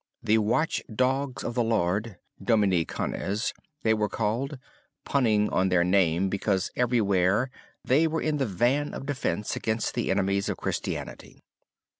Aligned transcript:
The 0.23 0.39
watch 0.39 0.81
dogs 0.91 1.43
of 1.43 1.53
the 1.53 1.63
Lord, 1.63 2.17
(Domini 2.43 2.85
Canes) 2.85 3.53
they 3.83 3.93
were 3.93 4.09
called, 4.09 4.57
punning 5.05 5.47
on 5.51 5.69
their 5.69 5.83
name 5.83 6.27
because 6.27 6.71
everwhere, 6.75 7.51
they 7.85 8.07
were 8.07 8.23
in 8.23 8.37
the 8.37 8.47
van 8.47 8.95
of 8.95 9.05
defense 9.05 9.55
against 9.55 9.93
the 9.93 10.09
enemies 10.09 10.49
of 10.49 10.57
Christianity. 10.57 11.43